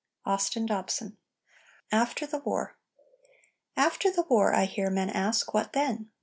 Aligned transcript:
AUSTIN 0.25 0.65
DOBSON. 0.65 1.17
AFTER 1.91 2.25
THE 2.25 2.39
WAR 2.39 2.75
After 3.77 4.09
the 4.09 4.23
war 4.23 4.51
I 4.51 4.65
hear 4.65 4.89
men 4.89 5.11
ask 5.11 5.53
what 5.53 5.73
then? 5.73 6.09